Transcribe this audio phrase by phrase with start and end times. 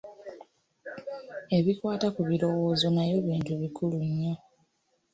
[1.57, 4.33] Ebikwata ku birowoozo nayo bintu bikulu nnyo.